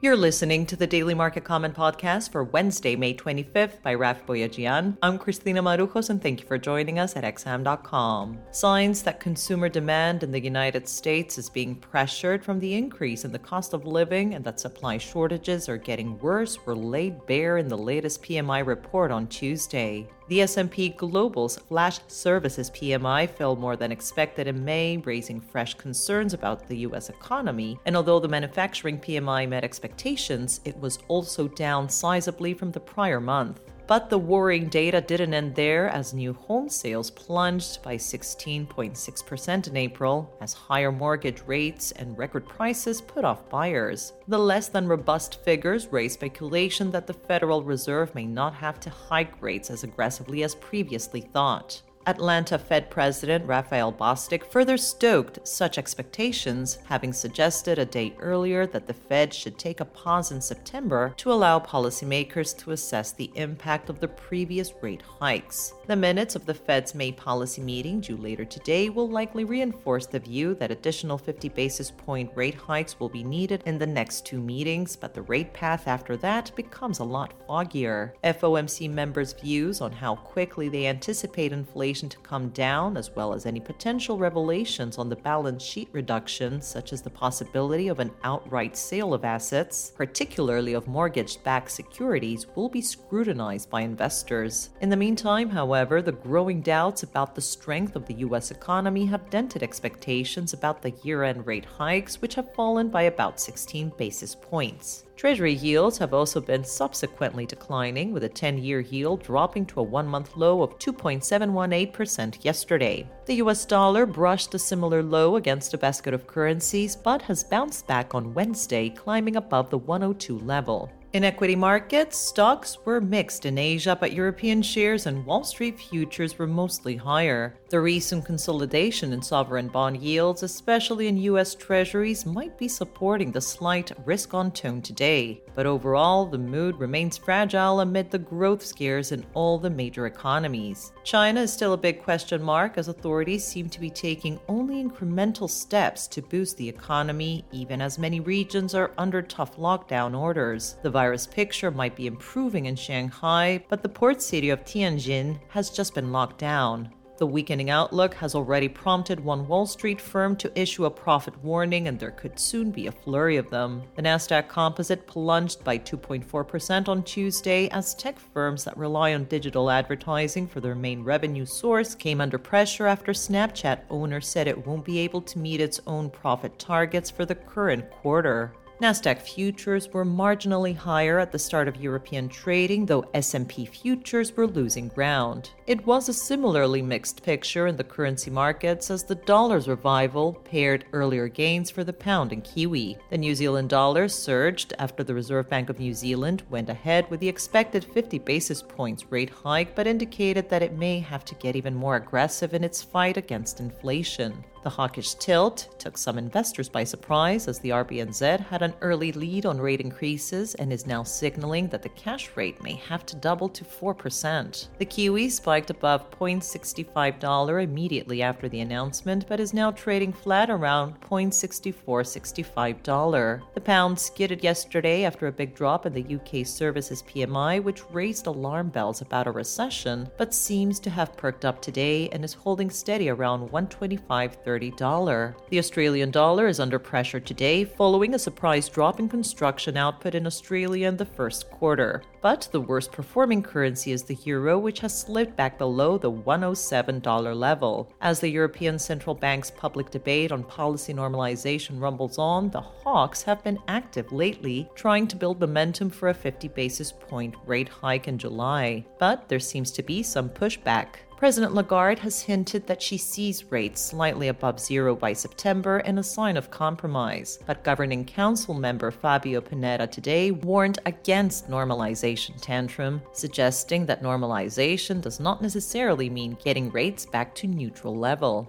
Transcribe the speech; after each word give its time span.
You're 0.00 0.16
listening 0.16 0.64
to 0.66 0.76
the 0.76 0.86
Daily 0.86 1.12
Market 1.12 1.42
Comment 1.42 1.74
podcast 1.74 2.30
for 2.30 2.44
Wednesday, 2.44 2.94
May 2.94 3.14
25th 3.14 3.82
by 3.82 3.94
Raf 3.94 4.24
Boyadjian. 4.26 4.96
I'm 5.02 5.18
Christina 5.18 5.60
Marujos 5.60 6.08
and 6.08 6.22
thank 6.22 6.40
you 6.40 6.46
for 6.46 6.56
joining 6.56 7.00
us 7.00 7.16
at 7.16 7.24
XM.com. 7.24 8.38
Signs 8.52 9.02
that 9.02 9.18
consumer 9.18 9.68
demand 9.68 10.22
in 10.22 10.30
the 10.30 10.40
United 10.40 10.86
States 10.86 11.36
is 11.36 11.50
being 11.50 11.74
pressured 11.74 12.44
from 12.44 12.60
the 12.60 12.72
increase 12.74 13.24
in 13.24 13.32
the 13.32 13.40
cost 13.40 13.74
of 13.74 13.86
living 13.86 14.34
and 14.34 14.44
that 14.44 14.60
supply 14.60 14.98
shortages 14.98 15.68
are 15.68 15.76
getting 15.76 16.16
worse 16.20 16.64
were 16.64 16.76
laid 16.76 17.26
bare 17.26 17.58
in 17.58 17.66
the 17.66 17.76
latest 17.76 18.22
PMI 18.22 18.64
report 18.64 19.10
on 19.10 19.26
Tuesday. 19.26 20.08
The 20.28 20.42
S&P 20.42 20.90
Global's 20.90 21.56
flash 21.56 22.00
services 22.06 22.70
PMI 22.70 23.30
fell 23.30 23.56
more 23.56 23.76
than 23.76 23.90
expected 23.90 24.46
in 24.46 24.62
May, 24.62 24.98
raising 24.98 25.40
fresh 25.40 25.72
concerns 25.72 26.34
about 26.34 26.68
the 26.68 26.76
US 26.88 27.08
economy. 27.08 27.78
And 27.86 27.96
although 27.96 28.20
the 28.20 28.28
manufacturing 28.28 28.98
PMI 28.98 29.48
met 29.48 29.64
expectations, 29.64 30.60
it 30.66 30.78
was 30.78 30.98
also 31.08 31.48
down 31.48 31.88
sizably 31.88 32.54
from 32.54 32.72
the 32.72 32.80
prior 32.80 33.20
month. 33.20 33.62
But 33.88 34.10
the 34.10 34.18
worrying 34.18 34.68
data 34.68 35.00
didn't 35.00 35.32
end 35.32 35.54
there 35.54 35.88
as 35.88 36.12
new 36.12 36.34
home 36.34 36.68
sales 36.68 37.10
plunged 37.10 37.82
by 37.82 37.96
16.6% 37.96 39.66
in 39.66 39.76
April 39.78 40.30
as 40.42 40.52
higher 40.52 40.92
mortgage 40.92 41.42
rates 41.46 41.92
and 41.92 42.16
record 42.18 42.46
prices 42.46 43.00
put 43.00 43.24
off 43.24 43.48
buyers. 43.48 44.12
The 44.28 44.38
less 44.38 44.68
than 44.68 44.88
robust 44.88 45.42
figures 45.42 45.88
raise 45.90 46.12
speculation 46.12 46.90
that 46.90 47.06
the 47.06 47.14
Federal 47.14 47.62
Reserve 47.62 48.14
may 48.14 48.26
not 48.26 48.52
have 48.52 48.78
to 48.80 48.90
hike 48.90 49.40
rates 49.40 49.70
as 49.70 49.84
aggressively 49.84 50.42
as 50.42 50.54
previously 50.54 51.22
thought. 51.22 51.80
Atlanta 52.08 52.58
Fed 52.58 52.88
President 52.88 53.44
Raphael 53.44 53.92
Bostic 53.92 54.42
further 54.50 54.78
stoked 54.78 55.46
such 55.46 55.76
expectations, 55.76 56.78
having 56.86 57.12
suggested 57.12 57.78
a 57.78 57.84
day 57.84 58.14
earlier 58.18 58.66
that 58.66 58.86
the 58.86 58.94
Fed 58.94 59.34
should 59.34 59.58
take 59.58 59.80
a 59.80 59.84
pause 59.84 60.32
in 60.32 60.40
September 60.40 61.12
to 61.18 61.30
allow 61.30 61.60
policymakers 61.60 62.56
to 62.60 62.70
assess 62.70 63.12
the 63.12 63.30
impact 63.34 63.90
of 63.90 64.00
the 64.00 64.08
previous 64.08 64.72
rate 64.80 65.02
hikes. 65.02 65.74
The 65.86 65.96
minutes 65.96 66.34
of 66.34 66.46
the 66.46 66.54
Fed's 66.54 66.94
May 66.94 67.12
policy 67.12 67.60
meeting, 67.60 68.00
due 68.00 68.16
later 68.16 68.46
today, 68.46 68.88
will 68.88 69.10
likely 69.10 69.44
reinforce 69.44 70.06
the 70.06 70.18
view 70.18 70.54
that 70.54 70.70
additional 70.70 71.18
50 71.18 71.50
basis 71.50 71.90
point 71.90 72.30
rate 72.34 72.54
hikes 72.54 72.98
will 72.98 73.10
be 73.10 73.22
needed 73.22 73.62
in 73.66 73.76
the 73.76 73.86
next 73.86 74.24
two 74.24 74.40
meetings, 74.40 74.96
but 74.96 75.12
the 75.12 75.22
rate 75.22 75.52
path 75.52 75.86
after 75.86 76.16
that 76.16 76.56
becomes 76.56 77.00
a 77.00 77.04
lot 77.04 77.34
foggier. 77.46 78.12
FOMC 78.24 78.90
members' 78.90 79.34
views 79.34 79.82
on 79.82 79.92
how 79.92 80.16
quickly 80.16 80.70
they 80.70 80.86
anticipate 80.86 81.52
inflation 81.52 81.97
inflation 81.98 82.08
to 82.08 82.28
come 82.28 82.48
down, 82.50 82.96
as 82.96 83.10
well 83.16 83.32
as 83.32 83.46
any 83.46 83.60
potential 83.60 84.18
revelations 84.18 84.98
on 84.98 85.08
the 85.08 85.16
balance 85.16 85.62
sheet 85.62 85.88
reduction, 85.92 86.62
such 86.62 86.92
as 86.92 87.02
the 87.02 87.10
possibility 87.10 87.88
of 87.88 87.98
an 87.98 88.10
outright 88.22 88.76
sale 88.76 89.14
of 89.14 89.24
assets, 89.24 89.92
particularly 89.96 90.74
of 90.74 90.86
mortgage 90.86 91.42
backed 91.42 91.70
securities, 91.70 92.46
will 92.54 92.68
be 92.68 92.80
scrutinized 92.80 93.68
by 93.70 93.80
investors. 93.80 94.70
In 94.80 94.90
the 94.90 94.96
meantime, 94.96 95.50
however, 95.50 96.00
the 96.02 96.12
growing 96.12 96.60
doubts 96.60 97.02
about 97.02 97.34
the 97.34 97.40
strength 97.40 97.96
of 97.96 98.06
the 98.06 98.20
U.S. 98.26 98.50
economy 98.50 99.06
have 99.06 99.30
dented 99.30 99.62
expectations 99.62 100.52
about 100.52 100.82
the 100.82 100.92
year 101.02 101.24
end 101.24 101.46
rate 101.46 101.66
hikes, 101.66 102.20
which 102.22 102.36
have 102.36 102.54
fallen 102.54 102.88
by 102.90 103.02
about 103.02 103.40
16 103.40 103.92
basis 103.96 104.34
points. 104.34 105.04
Treasury 105.18 105.54
yields 105.54 105.98
have 105.98 106.14
also 106.14 106.40
been 106.40 106.62
subsequently 106.62 107.44
declining, 107.44 108.12
with 108.12 108.22
a 108.22 108.28
10 108.28 108.58
year 108.58 108.78
yield 108.78 109.20
dropping 109.20 109.66
to 109.66 109.80
a 109.80 109.82
one 109.82 110.06
month 110.06 110.36
low 110.36 110.62
of 110.62 110.78
2.718% 110.78 112.44
yesterday. 112.44 113.04
The 113.26 113.34
US 113.42 113.64
dollar 113.64 114.06
brushed 114.06 114.54
a 114.54 114.60
similar 114.60 115.02
low 115.02 115.34
against 115.34 115.74
a 115.74 115.78
basket 115.78 116.14
of 116.14 116.28
currencies, 116.28 116.94
but 116.94 117.20
has 117.22 117.42
bounced 117.42 117.88
back 117.88 118.14
on 118.14 118.32
Wednesday, 118.32 118.90
climbing 118.90 119.34
above 119.34 119.70
the 119.70 119.78
102 119.78 120.38
level. 120.38 120.88
In 121.14 121.24
equity 121.24 121.56
markets, 121.56 122.18
stocks 122.18 122.76
were 122.84 123.00
mixed 123.00 123.46
in 123.46 123.56
Asia, 123.56 123.96
but 123.98 124.12
European 124.12 124.60
shares 124.60 125.06
and 125.06 125.24
Wall 125.24 125.42
Street 125.42 125.78
futures 125.78 126.38
were 126.38 126.46
mostly 126.46 126.96
higher. 126.96 127.58
The 127.70 127.80
recent 127.80 128.26
consolidation 128.26 129.14
in 129.14 129.22
sovereign 129.22 129.68
bond 129.68 129.96
yields, 129.96 130.42
especially 130.42 131.08
in 131.08 131.16
U.S. 131.16 131.54
Treasuries, 131.54 132.26
might 132.26 132.58
be 132.58 132.68
supporting 132.68 133.32
the 133.32 133.40
slight 133.40 133.90
risk 134.04 134.34
on 134.34 134.50
tone 134.50 134.82
today. 134.82 135.42
But 135.54 135.64
overall, 135.64 136.26
the 136.26 136.38
mood 136.38 136.78
remains 136.78 137.16
fragile 137.16 137.80
amid 137.80 138.10
the 138.10 138.18
growth 138.18 138.62
scares 138.62 139.10
in 139.10 139.24
all 139.32 139.58
the 139.58 139.70
major 139.70 140.06
economies. 140.06 140.92
China 141.04 141.40
is 141.40 141.52
still 141.52 141.72
a 141.72 141.78
big 141.78 142.02
question 142.02 142.42
mark 142.42 142.76
as 142.76 142.88
authorities 142.88 143.46
seem 143.46 143.70
to 143.70 143.80
be 143.80 143.90
taking 143.90 144.38
only 144.46 144.84
incremental 144.84 145.48
steps 145.48 146.06
to 146.08 146.20
boost 146.20 146.58
the 146.58 146.68
economy, 146.68 147.46
even 147.50 147.80
as 147.80 147.98
many 147.98 148.20
regions 148.20 148.74
are 148.74 148.92
under 148.98 149.22
tough 149.22 149.56
lockdown 149.56 150.18
orders. 150.18 150.76
The 150.82 150.98
virus 150.98 150.98
picture 151.26 151.70
might 151.70 151.96
be 151.96 152.06
improving 152.06 152.66
in 152.66 152.76
Shanghai, 152.76 153.64
but 153.68 153.82
the 153.82 153.88
port 153.88 154.20
city 154.20 154.50
of 154.50 154.64
Tianjin 154.64 155.38
has 155.48 155.70
just 155.70 155.94
been 155.94 156.12
locked 156.12 156.38
down. 156.38 156.92
The 157.18 157.26
weakening 157.26 157.68
outlook 157.68 158.14
has 158.14 158.36
already 158.36 158.68
prompted 158.68 159.18
one 159.18 159.48
Wall 159.48 159.66
Street 159.66 160.00
firm 160.00 160.36
to 160.36 160.56
issue 160.56 160.84
a 160.84 160.90
profit 160.90 161.36
warning, 161.42 161.88
and 161.88 161.98
there 161.98 162.12
could 162.12 162.38
soon 162.38 162.70
be 162.70 162.86
a 162.86 162.92
flurry 162.92 163.36
of 163.38 163.50
them. 163.50 163.82
The 163.96 164.02
Nasdaq 164.02 164.46
Composite 164.46 165.04
plunged 165.08 165.64
by 165.64 165.78
2.4% 165.78 166.88
on 166.88 167.02
Tuesday 167.02 167.68
as 167.70 167.96
tech 167.96 168.20
firms 168.20 168.62
that 168.62 168.78
rely 168.78 169.14
on 169.14 169.24
digital 169.24 169.68
advertising 169.68 170.46
for 170.46 170.60
their 170.60 170.76
main 170.76 171.02
revenue 171.02 171.44
source 171.44 171.96
came 171.96 172.20
under 172.20 172.38
pressure 172.38 172.86
after 172.86 173.10
Snapchat 173.10 173.80
owner 173.90 174.20
said 174.20 174.46
it 174.46 174.64
won't 174.64 174.84
be 174.84 175.00
able 175.00 175.22
to 175.22 175.40
meet 175.40 175.60
its 175.60 175.80
own 175.88 176.10
profit 176.10 176.56
targets 176.56 177.10
for 177.10 177.26
the 177.26 177.34
current 177.34 177.90
quarter. 177.90 178.52
Nasdaq 178.80 179.20
futures 179.20 179.88
were 179.92 180.04
marginally 180.04 180.76
higher 180.76 181.18
at 181.18 181.32
the 181.32 181.38
start 181.38 181.66
of 181.66 181.78
European 181.78 182.28
trading, 182.28 182.86
though 182.86 183.04
S&P 183.12 183.66
futures 183.66 184.36
were 184.36 184.46
losing 184.46 184.86
ground. 184.86 185.50
It 185.66 185.84
was 185.84 186.08
a 186.08 186.14
similarly 186.14 186.80
mixed 186.80 187.24
picture 187.24 187.66
in 187.66 187.74
the 187.76 187.82
currency 187.82 188.30
markets 188.30 188.88
as 188.88 189.02
the 189.02 189.16
dollar's 189.16 189.66
revival 189.66 190.34
pared 190.44 190.84
earlier 190.92 191.26
gains 191.26 191.72
for 191.72 191.82
the 191.82 191.92
pound 191.92 192.32
and 192.32 192.44
kiwi. 192.44 192.96
The 193.10 193.18
New 193.18 193.34
Zealand 193.34 193.68
dollar 193.68 194.06
surged 194.06 194.72
after 194.78 195.02
the 195.02 195.14
Reserve 195.14 195.50
Bank 195.50 195.70
of 195.70 195.80
New 195.80 195.92
Zealand 195.92 196.44
went 196.48 196.70
ahead 196.70 197.10
with 197.10 197.18
the 197.18 197.28
expected 197.28 197.84
50 197.84 198.20
basis 198.20 198.62
points 198.62 199.10
rate 199.10 199.30
hike 199.30 199.74
but 199.74 199.88
indicated 199.88 200.48
that 200.50 200.62
it 200.62 200.78
may 200.78 201.00
have 201.00 201.24
to 201.24 201.34
get 201.34 201.56
even 201.56 201.74
more 201.74 201.96
aggressive 201.96 202.54
in 202.54 202.62
its 202.62 202.80
fight 202.80 203.16
against 203.16 203.58
inflation. 203.58 204.44
The 204.62 204.70
hawkish 204.70 205.14
tilt 205.14 205.68
took 205.78 205.96
some 205.96 206.18
investors 206.18 206.68
by 206.68 206.82
surprise 206.84 207.48
as 207.48 207.60
the 207.60 207.70
RBNZ 207.70 208.46
had 208.46 208.60
an 208.62 208.74
early 208.80 209.12
lead 209.12 209.46
on 209.46 209.60
rate 209.60 209.80
increases 209.80 210.56
and 210.56 210.72
is 210.72 210.84
now 210.86 211.04
signaling 211.04 211.68
that 211.68 211.82
the 211.82 211.88
cash 211.90 212.30
rate 212.34 212.60
may 212.62 212.74
have 212.74 213.06
to 213.06 213.16
double 213.16 213.48
to 213.50 213.64
4%. 213.64 214.68
The 214.78 214.84
Kiwi 214.84 215.30
spiked 215.30 215.70
above 215.70 216.10
$0.65 216.10 217.62
immediately 217.62 218.20
after 218.22 218.48
the 218.48 218.60
announcement 218.60 219.26
but 219.28 219.38
is 219.40 219.54
now 219.54 219.70
trading 219.70 220.12
flat 220.12 220.50
around 220.50 221.00
$0.6465. 221.00 223.42
The 223.54 223.60
pound 223.60 223.96
skidded 223.98 224.42
yesterday 224.42 225.04
after 225.04 225.28
a 225.28 225.32
big 225.32 225.54
drop 225.54 225.86
in 225.86 225.92
the 225.92 226.16
UK 226.16 226.44
services 226.46 227.02
PMI, 227.02 227.62
which 227.62 227.82
raised 227.90 228.26
alarm 228.26 228.70
bells 228.70 229.00
about 229.00 229.26
a 229.26 229.30
recession, 229.30 230.08
but 230.16 230.34
seems 230.34 230.80
to 230.80 230.90
have 230.90 231.16
perked 231.16 231.44
up 231.44 231.62
today 231.62 232.08
and 232.10 232.24
is 232.24 232.34
holding 232.34 232.70
steady 232.70 233.08
around 233.08 233.40
125 233.40 234.44
$30. 234.48 235.34
The 235.50 235.58
Australian 235.58 236.10
dollar 236.10 236.46
is 236.46 236.58
under 236.58 236.78
pressure 236.78 237.20
today 237.20 237.64
following 237.64 238.14
a 238.14 238.18
surprise 238.18 238.68
drop 238.68 238.98
in 238.98 239.08
construction 239.08 239.76
output 239.76 240.14
in 240.14 240.26
Australia 240.26 240.88
in 240.88 240.96
the 240.96 241.04
first 241.04 241.50
quarter. 241.50 242.02
But 242.22 242.48
the 242.50 242.60
worst 242.60 242.90
performing 242.90 243.42
currency 243.42 243.92
is 243.92 244.02
the 244.02 244.18
euro, 244.24 244.58
which 244.58 244.80
has 244.80 244.98
slipped 244.98 245.36
back 245.36 245.58
below 245.58 245.98
the 245.98 246.10
$107 246.10 247.36
level. 247.36 247.92
As 248.00 248.20
the 248.20 248.28
European 248.28 248.78
Central 248.78 249.14
Bank's 249.14 249.50
public 249.50 249.90
debate 249.90 250.32
on 250.32 250.42
policy 250.42 250.94
normalization 250.94 251.80
rumbles 251.80 252.18
on, 252.18 252.50
the 252.50 252.60
hawks 252.60 253.22
have 253.22 253.44
been 253.44 253.58
active 253.68 254.10
lately, 254.12 254.68
trying 254.74 255.06
to 255.08 255.16
build 255.16 255.40
momentum 255.40 255.90
for 255.90 256.08
a 256.08 256.14
50 256.14 256.48
basis 256.48 256.90
point 256.90 257.34
rate 257.46 257.68
hike 257.68 258.08
in 258.08 258.18
July. 258.18 258.84
But 258.98 259.28
there 259.28 259.40
seems 259.40 259.70
to 259.72 259.82
be 259.82 260.02
some 260.02 260.30
pushback. 260.30 260.88
President 261.18 261.52
Lagarde 261.52 261.98
has 261.98 262.22
hinted 262.22 262.64
that 262.68 262.80
she 262.80 262.96
sees 262.96 263.50
rates 263.50 263.80
slightly 263.80 264.28
above 264.28 264.60
zero 264.60 264.94
by 264.94 265.12
September 265.12 265.80
in 265.80 265.98
a 265.98 266.02
sign 266.02 266.36
of 266.36 266.48
compromise. 266.48 267.40
But 267.44 267.64
Governing 267.64 268.04
Council 268.04 268.54
member 268.54 268.92
Fabio 268.92 269.40
Panetta 269.40 269.90
today 269.90 270.30
warned 270.30 270.78
against 270.86 271.50
normalization 271.50 272.40
tantrum, 272.40 273.02
suggesting 273.12 273.84
that 273.86 274.00
normalization 274.00 275.00
does 275.00 275.18
not 275.18 275.42
necessarily 275.42 276.08
mean 276.08 276.38
getting 276.44 276.70
rates 276.70 277.04
back 277.04 277.34
to 277.34 277.48
neutral 277.48 277.96
level. 277.96 278.48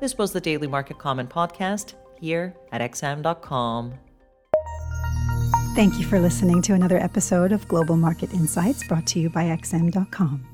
This 0.00 0.16
was 0.16 0.32
the 0.32 0.40
Daily 0.40 0.68
Market 0.68 0.98
Comment 0.98 1.28
podcast 1.28 1.94
here 2.20 2.54
at 2.70 2.80
xm.com. 2.92 3.92
Thank 5.74 5.98
you 5.98 6.04
for 6.04 6.20
listening 6.20 6.62
to 6.62 6.74
another 6.74 6.98
episode 6.98 7.50
of 7.50 7.66
Global 7.66 7.96
Market 7.96 8.32
Insights 8.32 8.86
brought 8.86 9.08
to 9.08 9.18
you 9.18 9.30
by 9.30 9.46
XM.com. 9.46 10.53